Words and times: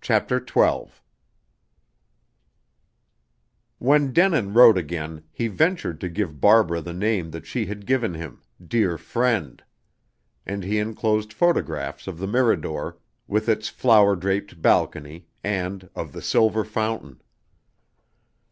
CHAPTER 0.00 0.44
XII 0.44 0.86
When 3.78 4.12
Denin 4.12 4.52
wrote 4.52 4.76
again 4.76 5.22
he 5.30 5.46
ventured 5.46 6.00
to 6.00 6.08
give 6.08 6.40
Barbara 6.40 6.80
the 6.80 6.92
name 6.92 7.30
that 7.30 7.46
she 7.46 7.66
had 7.66 7.86
given 7.86 8.14
him, 8.14 8.42
"Dear 8.60 8.98
Friend." 8.98 9.62
And 10.44 10.64
he 10.64 10.80
enclosed 10.80 11.32
photographs 11.32 12.08
of 12.08 12.18
the 12.18 12.26
Mirador, 12.26 12.98
with 13.28 13.48
its 13.48 13.68
flower 13.68 14.16
draped 14.16 14.60
balcony, 14.60 15.28
and 15.44 15.88
of 15.94 16.10
the 16.12 16.20
"silver 16.20 16.64
fountain." 16.64 17.22